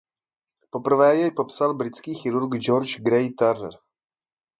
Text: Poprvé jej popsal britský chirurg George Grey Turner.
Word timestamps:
Poprvé 0.71 1.15
jej 1.17 1.31
popsal 1.31 1.73
britský 1.77 2.13
chirurg 2.15 2.55
George 2.59 2.97
Grey 3.01 3.29
Turner. 3.37 3.75